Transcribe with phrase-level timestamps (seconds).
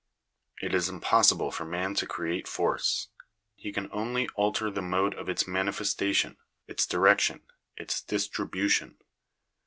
[0.63, 3.09] It is impossible for man to create force.
[3.53, 7.41] He can only alter the mode of its manifestation, its direction,
[7.77, 8.97] its distribution.